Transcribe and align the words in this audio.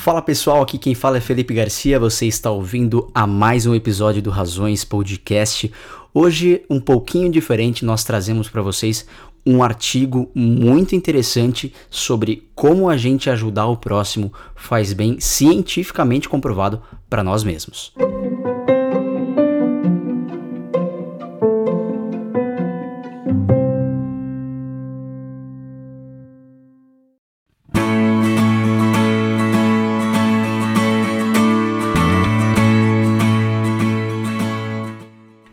Fala 0.00 0.22
pessoal, 0.22 0.62
aqui 0.62 0.78
quem 0.78 0.94
fala 0.94 1.18
é 1.18 1.20
Felipe 1.20 1.52
Garcia, 1.52 2.00
você 2.00 2.24
está 2.24 2.50
ouvindo 2.50 3.10
a 3.14 3.26
mais 3.26 3.66
um 3.66 3.74
episódio 3.74 4.22
do 4.22 4.30
Razões 4.30 4.82
Podcast. 4.82 5.70
Hoje, 6.14 6.62
um 6.70 6.80
pouquinho 6.80 7.30
diferente, 7.30 7.84
nós 7.84 8.02
trazemos 8.02 8.48
para 8.48 8.62
vocês 8.62 9.06
um 9.44 9.62
artigo 9.62 10.30
muito 10.34 10.96
interessante 10.96 11.74
sobre 11.90 12.48
como 12.54 12.88
a 12.88 12.96
gente 12.96 13.28
ajudar 13.28 13.66
o 13.66 13.76
próximo 13.76 14.32
faz 14.56 14.94
bem 14.94 15.20
cientificamente 15.20 16.30
comprovado 16.30 16.80
para 17.10 17.22
nós 17.22 17.44
mesmos. 17.44 17.92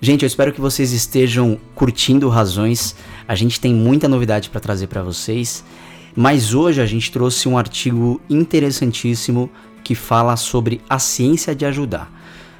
Gente, 0.07 0.23
eu 0.23 0.27
espero 0.27 0.53
que 0.53 0.61
vocês 0.61 0.93
estejam 0.93 1.59
curtindo 1.75 2.29
Razões. 2.29 2.95
A 3.27 3.35
gente 3.35 3.59
tem 3.59 3.73
muita 3.73 4.07
novidade 4.07 4.49
para 4.49 4.61
trazer 4.61 4.87
para 4.87 5.03
vocês, 5.03 5.65
mas 6.15 6.53
hoje 6.53 6.81
a 6.81 6.85
gente 6.85 7.11
trouxe 7.11 7.49
um 7.49 7.57
artigo 7.57 8.21
interessantíssimo 8.29 9.49
que 9.83 9.95
fala 9.95 10.37
sobre 10.37 10.79
a 10.89 10.97
ciência 10.97 11.53
de 11.53 11.65
ajudar. 11.65 12.09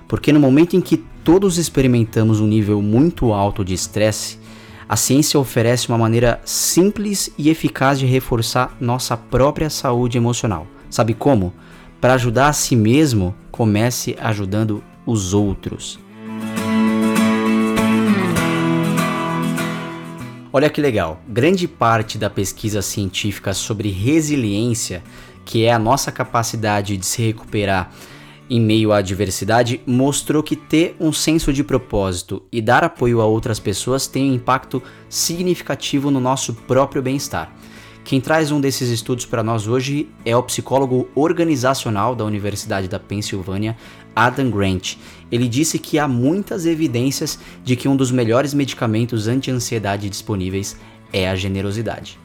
Porque 0.10 0.34
no 0.34 0.42
momento 0.42 0.76
em 0.76 0.82
que 0.82 0.98
todos 1.24 1.58
experimentamos 1.58 2.42
um 2.42 2.48
nível 2.48 2.82
muito 2.82 3.32
alto 3.32 3.64
de 3.64 3.74
estresse, 3.74 4.38
a 4.90 4.98
ciência 4.98 5.40
oferece 5.40 5.88
uma 5.88 5.98
maneira 5.98 6.42
simples 6.44 7.32
e 7.38 7.50
eficaz 7.50 7.98
de 7.98 8.06
reforçar 8.06 8.76
nossa 8.78 9.16
própria 9.16 9.70
saúde 9.70 10.18
emocional. 10.18 10.68
Sabe 10.90 11.14
como? 11.14 11.54
Para 12.02 12.16
ajudar 12.16 12.50
a 12.50 12.54
si 12.54 12.76
mesmo, 12.76 13.34
comece 13.50 14.18
ajudando 14.20 14.84
os 15.06 15.34
outros. 15.34 15.98
Olha 20.58 20.72
que 20.72 20.82
legal, 20.82 21.22
grande 21.28 21.68
parte 21.68 22.18
da 22.18 22.32
pesquisa 22.32 22.82
científica 22.82 23.54
sobre 23.54 23.92
resiliência, 23.92 25.04
que 25.46 25.64
é 25.66 25.72
a 25.72 25.78
nossa 25.78 26.12
capacidade 26.12 26.98
de 26.98 27.06
se 27.06 27.22
recuperar 27.22 27.92
em 28.50 28.60
meio 28.60 28.92
à 28.92 28.98
adversidade, 28.98 29.80
mostrou 29.86 30.42
que 30.42 30.56
ter 30.56 30.96
um 31.00 31.14
senso 31.14 31.54
de 31.54 31.64
propósito 31.64 32.42
e 32.52 32.60
dar 32.60 32.84
apoio 32.84 33.22
a 33.22 33.26
outras 33.26 33.60
pessoas 33.60 34.08
tem 34.08 34.32
um 34.32 34.34
impacto 34.34 34.82
significativo 35.08 36.10
no 36.10 36.20
nosso 36.20 36.56
próprio 36.56 37.04
bem-estar. 37.04 37.54
Quem 38.04 38.20
traz 38.20 38.52
um 38.52 38.60
desses 38.60 38.90
estudos 38.90 39.28
para 39.28 39.44
nós 39.44 39.68
hoje 39.68 40.10
é 40.26 40.36
o 40.36 40.42
psicólogo 40.42 41.08
organizacional 41.14 42.16
da 42.16 42.26
Universidade 42.26 42.88
da 42.88 42.98
Pensilvânia, 42.98 43.78
Adam 44.16 44.50
Grant. 44.50 44.96
Ele 45.32 45.48
disse 45.48 45.78
que 45.78 46.00
há 46.00 46.08
muitas 46.08 46.66
evidências 46.66 47.40
de 47.64 47.76
que 47.76 47.88
um 47.88 47.96
dos 47.96 48.12
melhores 48.12 48.54
medicamentos 48.54 49.28
anti-ansiedade 49.28 50.10
disponíveis 50.10 50.78
é 51.12 51.30
a 51.30 51.36
generosidade. 51.36 52.20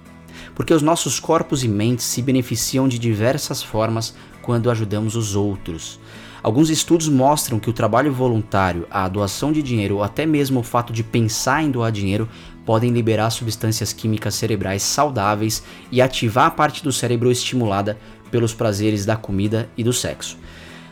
Porque 0.54 0.74
os 0.74 0.82
nossos 0.82 1.18
corpos 1.18 1.64
e 1.64 1.68
mentes 1.68 2.04
se 2.04 2.22
beneficiam 2.22 2.88
de 2.88 2.98
diversas 2.98 3.62
formas 3.62 4.14
quando 4.40 4.70
ajudamos 4.70 5.16
os 5.16 5.34
outros. 5.34 5.98
Alguns 6.42 6.70
estudos 6.70 7.08
mostram 7.08 7.60
que 7.60 7.70
o 7.70 7.72
trabalho 7.72 8.12
voluntário, 8.12 8.86
a 8.90 9.06
doação 9.06 9.52
de 9.52 9.62
dinheiro 9.62 9.96
ou 9.96 10.02
até 10.02 10.26
mesmo 10.26 10.60
o 10.60 10.64
fato 10.64 10.92
de 10.92 11.04
pensar 11.04 11.62
em 11.62 11.70
doar 11.70 11.92
dinheiro 11.92 12.28
podem 12.66 12.90
liberar 12.90 13.30
substâncias 13.30 13.92
químicas 13.92 14.34
cerebrais 14.34 14.82
saudáveis 14.82 15.62
e 15.90 16.02
ativar 16.02 16.46
a 16.46 16.50
parte 16.50 16.82
do 16.82 16.92
cérebro 16.92 17.30
estimulada 17.30 17.96
pelos 18.30 18.52
prazeres 18.52 19.06
da 19.06 19.16
comida 19.16 19.68
e 19.76 19.84
do 19.84 19.92
sexo. 19.92 20.36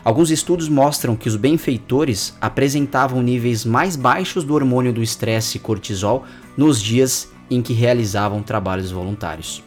Alguns 0.02 0.30
estudos 0.30 0.68
mostram 0.68 1.14
que 1.14 1.28
os 1.28 1.36
benfeitores 1.36 2.34
apresentavam 2.40 3.22
níveis 3.22 3.64
mais 3.64 3.96
baixos 3.96 4.44
do 4.44 4.54
hormônio 4.54 4.92
do 4.92 5.02
estresse 5.02 5.58
cortisol 5.58 6.24
nos 6.56 6.80
dias 6.80 7.30
em 7.50 7.60
que 7.60 7.72
realizavam 7.72 8.42
trabalhos 8.42 8.90
voluntários. 8.90 9.62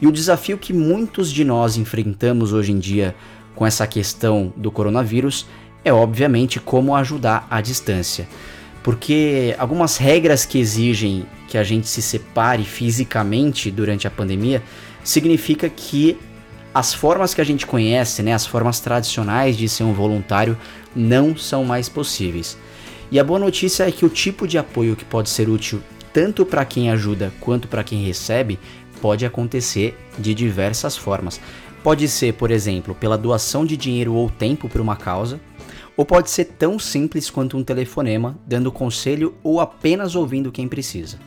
E 0.00 0.06
o 0.06 0.12
desafio 0.12 0.58
que 0.58 0.72
muitos 0.72 1.30
de 1.30 1.44
nós 1.44 1.76
enfrentamos 1.76 2.52
hoje 2.52 2.72
em 2.72 2.78
dia 2.78 3.14
com 3.54 3.66
essa 3.66 3.86
questão 3.86 4.52
do 4.56 4.70
coronavírus 4.70 5.46
é 5.84 5.92
obviamente 5.92 6.58
como 6.58 6.96
ajudar 6.96 7.46
à 7.50 7.60
distância. 7.60 8.28
Porque 8.82 9.54
algumas 9.58 9.96
regras 9.96 10.44
que 10.44 10.58
exigem 10.58 11.26
que 11.46 11.58
a 11.58 11.62
gente 11.62 11.86
se 11.86 12.02
separe 12.02 12.64
fisicamente 12.64 13.70
durante 13.70 14.06
a 14.06 14.10
pandemia 14.10 14.62
significa 15.04 15.68
que 15.68 16.16
as 16.74 16.94
formas 16.94 17.34
que 17.34 17.40
a 17.40 17.44
gente 17.44 17.66
conhece, 17.66 18.22
né, 18.22 18.32
as 18.32 18.46
formas 18.46 18.80
tradicionais 18.80 19.56
de 19.56 19.68
ser 19.68 19.84
um 19.84 19.92
voluntário 19.92 20.56
não 20.94 21.36
são 21.36 21.64
mais 21.64 21.88
possíveis. 21.88 22.56
E 23.10 23.18
a 23.18 23.24
boa 23.24 23.38
notícia 23.38 23.88
é 23.88 23.92
que 23.92 24.04
o 24.04 24.08
tipo 24.08 24.46
de 24.46 24.58
apoio 24.58 24.94
que 24.94 25.04
pode 25.04 25.30
ser 25.30 25.48
útil 25.48 25.80
tanto 26.12 26.44
para 26.44 26.64
quem 26.64 26.90
ajuda 26.90 27.32
quanto 27.40 27.68
para 27.68 27.84
quem 27.84 28.04
recebe 28.04 28.58
pode 29.00 29.24
acontecer 29.24 29.96
de 30.18 30.34
diversas 30.34 30.96
formas. 30.96 31.40
Pode 31.82 32.08
ser, 32.08 32.34
por 32.34 32.50
exemplo, 32.50 32.94
pela 32.94 33.16
doação 33.16 33.64
de 33.64 33.76
dinheiro 33.76 34.14
ou 34.14 34.28
tempo 34.28 34.68
para 34.68 34.82
uma 34.82 34.96
causa, 34.96 35.40
ou 35.96 36.04
pode 36.04 36.30
ser 36.30 36.44
tão 36.44 36.78
simples 36.78 37.30
quanto 37.30 37.56
um 37.56 37.64
telefonema, 37.64 38.38
dando 38.46 38.70
conselho 38.70 39.34
ou 39.42 39.60
apenas 39.60 40.14
ouvindo 40.14 40.52
quem 40.52 40.68
precisa. 40.68 41.18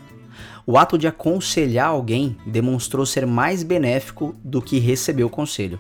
O 0.66 0.78
ato 0.78 0.98
de 0.98 1.08
aconselhar 1.08 1.88
alguém 1.88 2.38
demonstrou 2.46 3.06
ser 3.06 3.26
mais 3.26 3.64
benéfico 3.64 4.36
do 4.44 4.62
que 4.62 4.80
receber 4.80 5.24
o 5.24 5.30
conselho. 5.30 5.80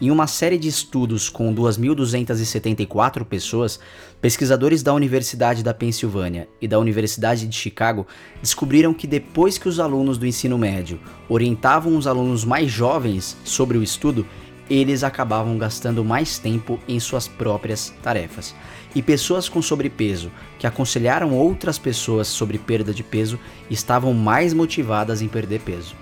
Em 0.00 0.10
uma 0.10 0.26
série 0.26 0.56
de 0.56 0.68
estudos 0.68 1.28
com 1.28 1.54
2.274 1.54 3.24
pessoas, 3.24 3.80
pesquisadores 4.20 4.82
da 4.82 4.94
Universidade 4.94 5.62
da 5.62 5.74
Pensilvânia 5.74 6.48
e 6.60 6.68
da 6.68 6.78
Universidade 6.78 7.46
de 7.46 7.56
Chicago 7.56 8.06
descobriram 8.40 8.94
que 8.94 9.06
depois 9.06 9.58
que 9.58 9.68
os 9.68 9.80
alunos 9.80 10.16
do 10.16 10.26
ensino 10.26 10.56
médio 10.56 11.00
orientavam 11.28 11.96
os 11.96 12.06
alunos 12.06 12.44
mais 12.44 12.70
jovens 12.70 13.36
sobre 13.44 13.76
o 13.76 13.82
estudo, 13.82 14.26
eles 14.70 15.02
acabavam 15.02 15.56
gastando 15.56 16.04
mais 16.04 16.38
tempo 16.38 16.78
em 16.86 17.00
suas 17.00 17.26
próprias 17.26 17.92
tarefas. 18.02 18.54
E 18.94 19.02
pessoas 19.02 19.48
com 19.48 19.62
sobrepeso 19.62 20.30
que 20.58 20.66
aconselharam 20.66 21.34
outras 21.34 21.78
pessoas 21.78 22.28
sobre 22.28 22.58
perda 22.58 22.92
de 22.92 23.02
peso 23.02 23.38
estavam 23.70 24.12
mais 24.14 24.52
motivadas 24.52 25.22
em 25.22 25.28
perder 25.28 25.60
peso. 25.60 25.94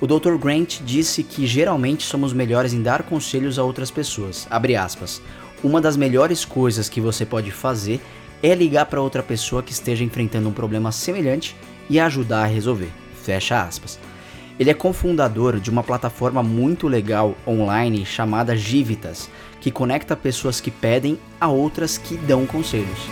O 0.00 0.06
Dr. 0.06 0.36
Grant 0.36 0.80
disse 0.80 1.22
que 1.22 1.46
geralmente 1.46 2.04
somos 2.04 2.32
melhores 2.32 2.72
em 2.72 2.82
dar 2.82 3.02
conselhos 3.02 3.58
a 3.58 3.64
outras 3.64 3.90
pessoas. 3.90 4.48
Uma 5.62 5.80
das 5.80 5.96
melhores 5.96 6.44
coisas 6.44 6.88
que 6.88 7.02
você 7.02 7.26
pode 7.26 7.50
fazer 7.50 8.00
é 8.42 8.54
ligar 8.54 8.86
para 8.86 9.02
outra 9.02 9.22
pessoa 9.22 9.62
que 9.62 9.72
esteja 9.72 10.02
enfrentando 10.02 10.48
um 10.48 10.52
problema 10.52 10.90
semelhante 10.90 11.54
e 11.88 12.00
ajudar 12.00 12.44
a 12.44 12.46
resolver. 12.46 12.90
Fecha 13.22 13.62
aspas. 13.62 13.98
Ele 14.60 14.68
é 14.68 14.74
cofundador 14.74 15.58
de 15.58 15.70
uma 15.70 15.82
plataforma 15.82 16.42
muito 16.42 16.86
legal 16.86 17.34
online 17.46 18.04
chamada 18.04 18.54
Givitas, 18.54 19.30
que 19.58 19.70
conecta 19.70 20.14
pessoas 20.14 20.60
que 20.60 20.70
pedem 20.70 21.18
a 21.40 21.48
outras 21.48 21.96
que 21.96 22.14
dão 22.18 22.44
conselhos. 22.44 23.08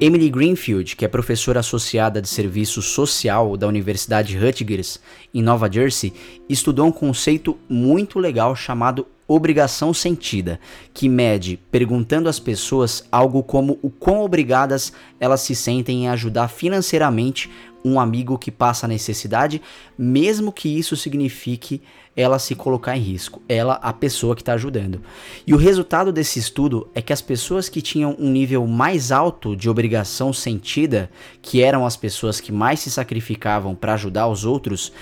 Emily 0.00 0.30
Greenfield, 0.30 0.96
que 0.96 1.04
é 1.04 1.08
professora 1.08 1.60
associada 1.60 2.22
de 2.22 2.28
serviço 2.28 2.80
social 2.80 3.54
da 3.58 3.66
Universidade 3.66 4.38
Rutgers, 4.38 4.98
em 5.34 5.42
Nova 5.42 5.70
Jersey, 5.70 6.14
estudou 6.48 6.86
um 6.86 6.92
conceito 6.92 7.58
muito 7.68 8.18
legal 8.18 8.56
chamado 8.56 9.06
obrigação 9.28 9.92
sentida, 9.92 10.60
que 10.94 11.08
mede, 11.08 11.58
perguntando 11.70 12.28
às 12.28 12.38
pessoas 12.38 13.04
algo 13.10 13.42
como 13.42 13.78
o 13.82 13.90
quão 13.90 14.20
obrigadas 14.20 14.92
elas 15.18 15.40
se 15.40 15.54
sentem 15.54 16.04
em 16.04 16.08
ajudar 16.08 16.48
financeiramente 16.48 17.50
um 17.84 18.00
amigo 18.00 18.36
que 18.36 18.50
passa 18.50 18.88
necessidade, 18.88 19.62
mesmo 19.96 20.50
que 20.50 20.68
isso 20.68 20.96
signifique 20.96 21.80
ela 22.16 22.38
se 22.38 22.54
colocar 22.54 22.96
em 22.96 23.00
risco, 23.00 23.42
ela, 23.48 23.74
a 23.74 23.92
pessoa 23.92 24.34
que 24.34 24.42
está 24.42 24.54
ajudando. 24.54 25.02
E 25.46 25.54
o 25.54 25.58
resultado 25.58 26.10
desse 26.10 26.38
estudo 26.38 26.88
é 26.94 27.02
que 27.02 27.12
as 27.12 27.20
pessoas 27.20 27.68
que 27.68 27.82
tinham 27.82 28.16
um 28.18 28.30
nível 28.30 28.66
mais 28.66 29.12
alto 29.12 29.54
de 29.54 29.68
obrigação 29.68 30.32
sentida, 30.32 31.10
que 31.42 31.62
eram 31.62 31.84
as 31.84 31.96
pessoas 31.96 32.40
que 32.40 32.50
mais 32.50 32.80
se 32.80 32.90
sacrificavam 32.90 33.74
para 33.74 33.94
ajudar 33.94 34.26
os 34.28 34.44
outros, 34.44 34.92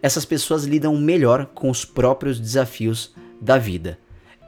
essas 0.00 0.24
pessoas 0.24 0.64
lidam 0.64 0.96
melhor 0.96 1.46
com 1.46 1.68
os 1.68 1.84
próprios 1.84 2.40
desafios 2.40 3.12
da 3.40 3.58
vida. 3.58 3.98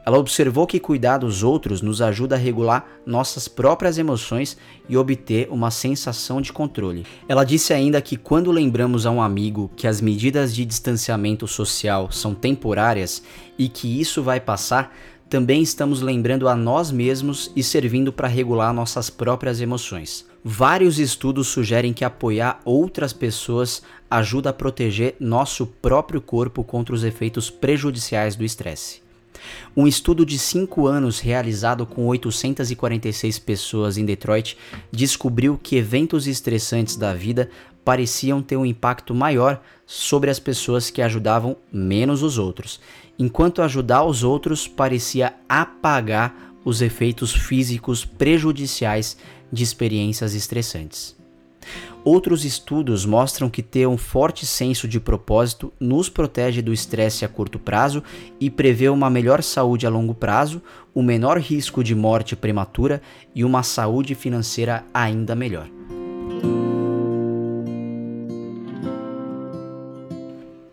Ela 0.05 0.17
observou 0.17 0.67
que 0.67 0.81
cuidar 0.81 1.19
dos 1.19 1.43
outros 1.43 1.81
nos 1.81 2.01
ajuda 2.01 2.35
a 2.35 2.37
regular 2.37 2.85
nossas 3.05 3.47
próprias 3.47 3.97
emoções 3.97 4.57
e 4.89 4.97
obter 4.97 5.47
uma 5.49 5.71
sensação 5.71 6.41
de 6.41 6.51
controle. 6.51 7.05
Ela 7.27 7.45
disse 7.45 7.73
ainda 7.73 8.01
que 8.01 8.17
quando 8.17 8.51
lembramos 8.51 9.05
a 9.05 9.11
um 9.11 9.21
amigo 9.21 9.71
que 9.77 9.87
as 9.87 10.01
medidas 10.01 10.53
de 10.53 10.65
distanciamento 10.65 11.47
social 11.47 12.11
são 12.11 12.35
temporárias 12.35 13.23
e 13.57 13.69
que 13.69 13.99
isso 13.99 14.21
vai 14.21 14.41
passar, 14.41 14.93
também 15.33 15.63
estamos 15.63 15.99
lembrando 15.99 16.47
a 16.47 16.55
nós 16.55 16.91
mesmos 16.91 17.51
e 17.55 17.63
servindo 17.63 18.13
para 18.13 18.27
regular 18.27 18.71
nossas 18.71 19.09
próprias 19.09 19.59
emoções. 19.59 20.27
Vários 20.45 20.99
estudos 20.99 21.47
sugerem 21.47 21.91
que 21.91 22.05
apoiar 22.05 22.61
outras 22.63 23.11
pessoas 23.11 23.81
ajuda 24.11 24.51
a 24.51 24.53
proteger 24.53 25.15
nosso 25.19 25.65
próprio 25.65 26.21
corpo 26.21 26.63
contra 26.63 26.93
os 26.93 27.03
efeitos 27.03 27.49
prejudiciais 27.49 28.35
do 28.35 28.45
estresse. 28.45 29.02
Um 29.75 29.87
estudo 29.87 30.25
de 30.25 30.37
5 30.37 30.87
anos 30.87 31.19
realizado 31.19 31.85
com 31.85 32.07
846 32.07 33.39
pessoas 33.39 33.97
em 33.97 34.05
Detroit 34.05 34.57
descobriu 34.91 35.59
que 35.61 35.75
eventos 35.75 36.27
estressantes 36.27 36.95
da 36.95 37.13
vida 37.13 37.49
pareciam 37.83 38.41
ter 38.41 38.55
um 38.55 38.65
impacto 38.65 39.13
maior 39.13 39.61
sobre 39.85 40.29
as 40.29 40.39
pessoas 40.39 40.89
que 40.89 41.01
ajudavam 41.01 41.57
menos 41.71 42.23
os 42.23 42.37
outros, 42.37 42.79
enquanto 43.19 43.61
ajudar 43.61 44.03
os 44.03 44.23
outros 44.23 44.67
parecia 44.67 45.33
apagar 45.47 46.53
os 46.63 46.81
efeitos 46.81 47.33
físicos 47.33 48.05
prejudiciais 48.05 49.17
de 49.51 49.63
experiências 49.63 50.33
estressantes. 50.33 51.22
Outros 52.05 52.43
estudos 52.43 53.05
mostram 53.05 53.49
que 53.49 53.63
ter 53.63 53.87
um 53.87 53.97
forte 53.97 54.45
senso 54.45 54.89
de 54.89 54.99
propósito 54.99 55.71
nos 55.79 56.09
protege 56.09 56.61
do 56.61 56.73
estresse 56.73 57.23
a 57.23 57.29
curto 57.29 57.57
prazo 57.57 58.03
e 58.41 58.49
prevê 58.49 58.89
uma 58.89 59.09
melhor 59.09 59.41
saúde 59.41 59.87
a 59.87 59.89
longo 59.89 60.13
prazo, 60.13 60.61
o 60.93 60.99
um 60.99 61.03
menor 61.03 61.37
risco 61.39 61.81
de 61.81 61.95
morte 61.95 62.35
prematura 62.35 63.01
e 63.33 63.45
uma 63.45 63.63
saúde 63.63 64.15
financeira 64.15 64.83
ainda 64.93 65.33
melhor. 65.33 65.69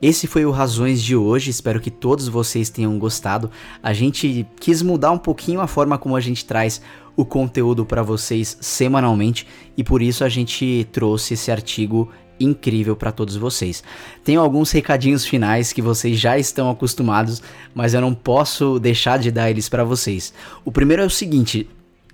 Esse 0.02 0.26
foi 0.26 0.46
o 0.46 0.50
Razões 0.50 1.00
de 1.02 1.14
hoje, 1.14 1.50
espero 1.50 1.78
que 1.78 1.90
todos 1.90 2.26
vocês 2.26 2.70
tenham 2.70 2.98
gostado. 2.98 3.50
A 3.82 3.92
gente 3.92 4.46
quis 4.58 4.80
mudar 4.80 5.12
um 5.12 5.18
pouquinho 5.18 5.60
a 5.60 5.66
forma 5.66 5.98
como 5.98 6.16
a 6.16 6.20
gente 6.20 6.44
traz 6.44 6.80
o 7.20 7.24
conteúdo 7.24 7.84
para 7.84 8.02
vocês 8.02 8.56
semanalmente 8.60 9.46
e 9.76 9.84
por 9.84 10.00
isso 10.00 10.24
a 10.24 10.28
gente 10.28 10.86
trouxe 10.90 11.34
esse 11.34 11.50
artigo 11.50 12.10
incrível 12.38 12.96
para 12.96 13.12
todos 13.12 13.36
vocês. 13.36 13.84
Tenho 14.24 14.40
alguns 14.40 14.70
recadinhos 14.70 15.26
finais 15.26 15.72
que 15.72 15.82
vocês 15.82 16.18
já 16.18 16.38
estão 16.38 16.70
acostumados, 16.70 17.42
mas 17.74 17.92
eu 17.92 18.00
não 18.00 18.14
posso 18.14 18.78
deixar 18.78 19.18
de 19.18 19.30
dar 19.30 19.50
eles 19.50 19.68
para 19.68 19.84
vocês. 19.84 20.32
O 20.64 20.72
primeiro 20.72 21.02
é 21.02 21.06
o 21.06 21.10
seguinte: 21.10 21.68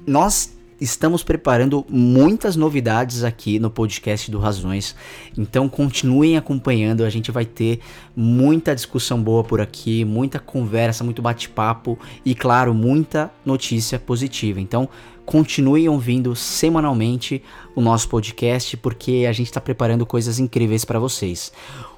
nós 0.04 0.55
estamos 0.81 1.23
preparando 1.23 1.84
muitas 1.88 2.56
novidades 2.56 3.25
aqui 3.25 3.58
no 3.58 3.70
podcast 3.70 4.31
do 4.31 4.38
Razões. 4.38 4.94
Então 5.37 5.69
continuem 5.69 6.37
acompanhando, 6.37 7.05
a 7.05 7.11
gente 7.11 7.31
vai 7.31 7.44
ter 7.44 7.81
muita 8.14 8.75
discussão 8.75 9.23
boa 9.23 9.43
por 9.43 9.61
aqui, 9.61 10.05
muita 10.05 10.38
conversa, 10.38 11.05
muito 11.05 11.23
bate-papo 11.23 11.99
e 12.25 12.34
claro, 12.34 12.75
muita 12.75 13.31
notícia 13.44 13.99
positiva. 13.99 14.61
Então 14.61 14.88
continuem 15.25 15.88
ouvindo 15.88 16.37
semanalmente 16.37 17.43
o 17.75 17.81
nosso 17.81 18.08
podcast 18.08 18.76
porque 18.76 19.26
a 19.28 19.32
gente 19.32 19.46
está 19.46 19.61
preparando 19.61 20.06
coisas 20.06 20.38
incríveis 20.38 20.84
para 20.84 20.99
vocês. 20.99 21.52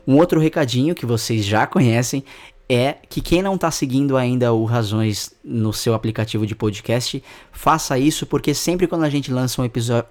Um 0.07 0.17
outro 0.17 0.41
recadinho 0.41 0.95
que 0.95 1.05
vocês 1.05 1.45
já 1.45 1.67
conhecem 1.67 2.25
é 2.69 2.97
que 3.09 3.21
quem 3.21 3.43
não 3.43 3.55
está 3.55 3.71
seguindo 3.71 4.17
ainda 4.17 4.53
o 4.53 4.65
Razões 4.65 5.33
no 5.43 5.73
seu 5.73 5.95
aplicativo 5.95 6.47
de 6.47 6.55
podcast, 6.55 7.23
faça 7.51 7.99
isso 7.99 8.27
porque 8.27 8.53
sempre 8.53 8.87
quando 8.87 9.05
a 9.05 9.11
gente 9.11 9.33
lança 9.33 9.63
um, 9.63 9.65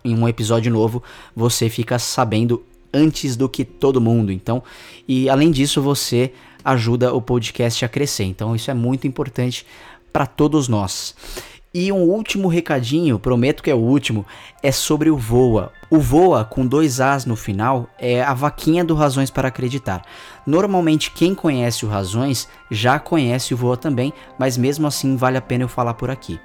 um 0.06 0.28
episódio 0.28 0.72
novo, 0.72 1.04
você 1.36 1.70
fica 1.70 2.00
sabendo 2.00 2.64
antes 2.92 3.36
do 3.36 3.48
que 3.48 3.64
todo 3.64 4.02
mundo. 4.02 4.32
Então, 4.32 4.64
e 5.08 5.30
além 5.30 5.52
disso, 5.52 5.82
você 5.82 6.34
ajuda 6.64 7.14
o 7.14 7.22
podcast 7.22 7.86
a 7.86 7.90
crescer. 7.90 8.24
Então, 8.24 8.56
isso 8.56 8.72
é 8.72 8.74
muito 8.74 9.06
importante 9.06 9.66
para 10.12 10.26
todos 10.26 10.68
nós. 10.68 11.16
E 11.74 11.92
um 11.92 12.02
último 12.04 12.48
recadinho, 12.48 13.20
prometo 13.20 13.62
que 13.62 13.70
é 13.70 13.76
o 13.76 13.80
último, 13.80 14.26
é 14.64 14.72
sobre 14.72 15.10
o 15.10 15.18
Voa. 15.18 15.72
O 15.90 16.00
Voa, 16.00 16.46
com 16.46 16.66
dois 16.66 17.00
As 17.00 17.26
no 17.26 17.36
final, 17.36 17.90
é 18.00 18.24
a 18.24 18.34
vaquinha 18.34 18.84
do 18.84 18.96
Razões 18.96 19.30
para 19.30 19.50
Acreditar. 19.50 20.02
Normalmente 20.46 21.12
quem 21.12 21.36
conhece 21.36 21.86
o 21.86 21.90
Razões 21.90 22.48
já 22.72 22.98
conhece 23.00 23.54
o 23.54 23.58
Voa 23.58 23.78
também, 23.78 24.14
mas 24.40 24.58
mesmo 24.58 24.88
assim 24.88 25.16
vale 25.16 25.38
a 25.38 25.42
pena 25.42 25.66
eu 25.66 25.70
falar 25.70 25.94
por 25.94 26.10
aqui. 26.10 26.40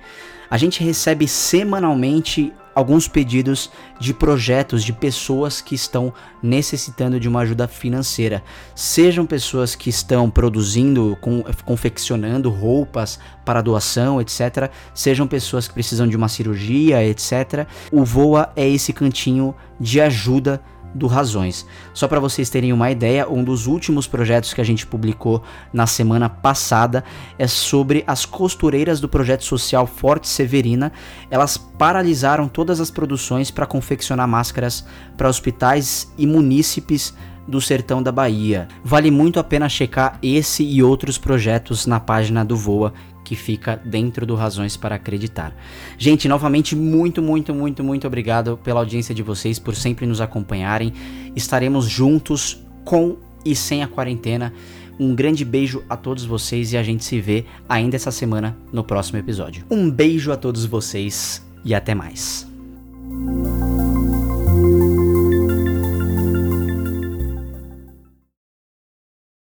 A 0.50 0.58
gente 0.58 0.84
recebe 0.84 1.26
semanalmente 1.26 2.52
alguns 2.74 3.08
pedidos 3.08 3.70
de 3.98 4.12
projetos 4.14 4.82
de 4.84 4.92
pessoas 4.92 5.60
que 5.60 5.74
estão 5.74 6.12
necessitando 6.42 7.20
de 7.20 7.28
uma 7.28 7.40
ajuda 7.40 7.68
financeira. 7.68 8.42
Sejam 8.74 9.26
pessoas 9.26 9.74
que 9.74 9.90
estão 9.90 10.30
produzindo, 10.30 11.16
com, 11.20 11.42
confeccionando 11.64 12.50
roupas 12.50 13.18
para 13.44 13.62
doação, 13.62 14.20
etc. 14.20 14.70
Sejam 14.94 15.26
pessoas 15.26 15.68
que 15.68 15.74
precisam 15.74 16.06
de 16.06 16.16
uma 16.16 16.28
cirurgia, 16.28 17.04
etc. 17.04 17.66
O 17.90 18.04
Voa 18.04 18.52
é 18.56 18.68
esse 18.68 18.92
cantinho 18.92 19.54
de 19.78 20.00
ajuda 20.00 20.60
do 20.94 21.06
Razões. 21.06 21.66
Só 21.92 22.06
para 22.06 22.20
vocês 22.20 22.50
terem 22.50 22.72
uma 22.72 22.90
ideia, 22.90 23.28
um 23.28 23.42
dos 23.42 23.66
últimos 23.66 24.06
projetos 24.06 24.52
que 24.52 24.60
a 24.60 24.64
gente 24.64 24.86
publicou 24.86 25.42
na 25.72 25.86
semana 25.86 26.28
passada 26.28 27.04
é 27.38 27.46
sobre 27.46 28.04
as 28.06 28.24
costureiras 28.24 29.00
do 29.00 29.08
projeto 29.08 29.44
social 29.44 29.86
Forte 29.86 30.28
Severina. 30.28 30.92
Elas 31.30 31.56
paralisaram 31.56 32.48
todas 32.48 32.80
as 32.80 32.90
produções 32.90 33.50
para 33.50 33.66
confeccionar 33.66 34.28
máscaras 34.28 34.84
para 35.16 35.28
hospitais 35.28 36.12
e 36.16 36.26
munícipes 36.26 37.14
do 37.46 37.60
sertão 37.60 38.02
da 38.02 38.12
Bahia. 38.12 38.68
Vale 38.84 39.10
muito 39.10 39.40
a 39.40 39.44
pena 39.44 39.68
checar 39.68 40.18
esse 40.22 40.62
e 40.62 40.82
outros 40.82 41.18
projetos 41.18 41.86
na 41.86 41.98
página 41.98 42.44
do 42.44 42.56
Voa 42.56 42.92
que 43.32 43.36
fica 43.36 43.80
dentro 43.82 44.26
do 44.26 44.34
Razões 44.34 44.76
para 44.76 44.96
Acreditar. 44.96 45.56
Gente, 45.96 46.28
novamente, 46.28 46.76
muito, 46.76 47.22
muito, 47.22 47.54
muito, 47.54 47.82
muito 47.82 48.06
obrigado 48.06 48.58
pela 48.62 48.80
audiência 48.80 49.14
de 49.14 49.22
vocês, 49.22 49.58
por 49.58 49.74
sempre 49.74 50.04
nos 50.04 50.20
acompanharem. 50.20 50.92
Estaremos 51.34 51.86
juntos 51.86 52.62
com 52.84 53.16
e 53.42 53.56
sem 53.56 53.82
a 53.82 53.88
quarentena. 53.88 54.52
Um 55.00 55.14
grande 55.14 55.46
beijo 55.46 55.82
a 55.88 55.96
todos 55.96 56.26
vocês 56.26 56.74
e 56.74 56.76
a 56.76 56.82
gente 56.82 57.04
se 57.06 57.18
vê 57.22 57.46
ainda 57.66 57.96
essa 57.96 58.10
semana 58.10 58.54
no 58.70 58.84
próximo 58.84 59.18
episódio. 59.18 59.64
Um 59.70 59.90
beijo 59.90 60.30
a 60.30 60.36
todos 60.36 60.66
vocês 60.66 61.42
e 61.64 61.74
até 61.74 61.94
mais. 61.94 62.46